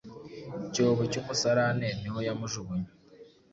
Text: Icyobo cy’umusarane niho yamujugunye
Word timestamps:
Icyobo 0.67 1.01
cy’umusarane 1.11 1.89
niho 2.01 2.19
yamujugunye 2.27 2.89